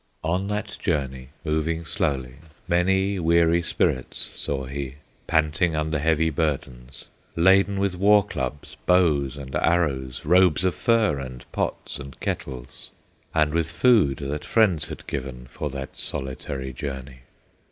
On 0.23 0.47
that 0.47 0.79
journey, 0.79 1.29
moving 1.45 1.85
slowly, 1.85 2.37
Many 2.67 3.19
weary 3.19 3.61
spirits 3.61 4.31
saw 4.35 4.63
he, 4.65 4.95
Panting 5.27 5.75
under 5.75 5.99
heavy 5.99 6.31
burdens, 6.31 7.05
Laden 7.35 7.79
with 7.79 7.93
war 7.93 8.25
clubs, 8.25 8.75
bows 8.87 9.37
and 9.37 9.53
arrows, 9.53 10.25
Robes 10.25 10.63
of 10.63 10.73
fur, 10.73 11.19
and 11.19 11.45
pots 11.51 11.99
and 11.99 12.19
kettles, 12.19 12.89
And 13.35 13.53
with 13.53 13.69
food 13.69 14.17
that 14.17 14.43
friends 14.43 14.87
had 14.87 15.05
given 15.05 15.45
For 15.45 15.69
that 15.69 15.99
solitary 15.99 16.73
journey. 16.73 17.19